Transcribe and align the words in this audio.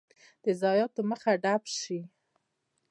د 0.43 0.45
ضایعاتو 0.61 1.01
مخه 1.11 1.31
ډب 1.43 1.63
شي. 1.79 1.99